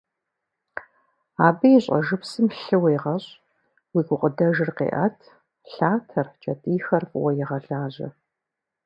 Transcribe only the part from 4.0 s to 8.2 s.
гукъыдэжыр къеӏэт, лъатэр, кӏэтӏийхэр фӏыуэ егъэлажьэ.